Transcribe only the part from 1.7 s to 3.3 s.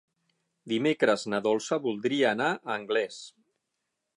voldria anar a Anglès.